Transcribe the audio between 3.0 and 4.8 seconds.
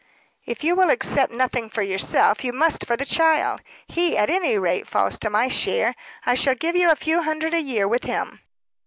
child. He, at any